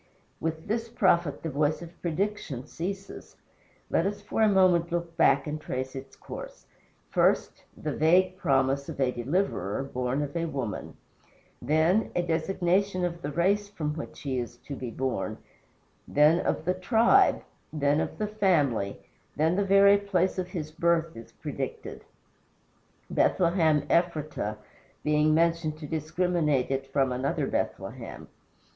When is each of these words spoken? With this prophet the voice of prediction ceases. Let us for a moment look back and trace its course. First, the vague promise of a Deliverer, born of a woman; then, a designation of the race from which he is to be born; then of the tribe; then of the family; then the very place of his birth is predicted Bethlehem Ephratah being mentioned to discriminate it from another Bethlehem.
With 0.39 0.67
this 0.67 0.89
prophet 0.89 1.43
the 1.43 1.51
voice 1.51 1.83
of 1.83 2.01
prediction 2.01 2.65
ceases. 2.65 3.35
Let 3.91 4.07
us 4.07 4.19
for 4.19 4.41
a 4.41 4.49
moment 4.49 4.91
look 4.91 5.15
back 5.15 5.45
and 5.45 5.61
trace 5.61 5.95
its 5.95 6.15
course. 6.15 6.65
First, 7.11 7.65
the 7.77 7.95
vague 7.95 8.35
promise 8.35 8.89
of 8.89 8.99
a 8.99 9.11
Deliverer, 9.11 9.83
born 9.83 10.23
of 10.23 10.35
a 10.35 10.45
woman; 10.45 10.97
then, 11.61 12.09
a 12.15 12.23
designation 12.23 13.05
of 13.05 13.21
the 13.21 13.29
race 13.29 13.69
from 13.69 13.93
which 13.93 14.21
he 14.21 14.39
is 14.39 14.57
to 14.65 14.75
be 14.75 14.89
born; 14.89 15.37
then 16.07 16.39
of 16.43 16.65
the 16.65 16.73
tribe; 16.73 17.43
then 17.71 18.01
of 18.01 18.17
the 18.17 18.25
family; 18.25 18.97
then 19.35 19.55
the 19.55 19.63
very 19.63 19.99
place 19.99 20.39
of 20.39 20.47
his 20.47 20.71
birth 20.71 21.15
is 21.15 21.31
predicted 21.31 22.03
Bethlehem 23.11 23.83
Ephratah 23.87 24.57
being 25.03 25.35
mentioned 25.35 25.77
to 25.77 25.85
discriminate 25.85 26.71
it 26.71 26.87
from 26.91 27.11
another 27.11 27.45
Bethlehem. 27.45 28.27